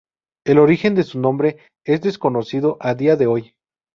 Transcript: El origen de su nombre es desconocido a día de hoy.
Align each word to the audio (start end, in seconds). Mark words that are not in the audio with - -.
El 0.47 0.57
origen 0.57 0.95
de 0.95 1.03
su 1.03 1.19
nombre 1.19 1.57
es 1.85 2.01
desconocido 2.01 2.75
a 2.79 2.95
día 2.95 3.15
de 3.17 3.27
hoy. 3.27 3.53